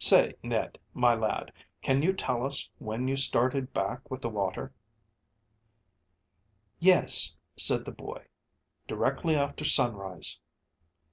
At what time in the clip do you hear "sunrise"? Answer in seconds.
9.64-10.40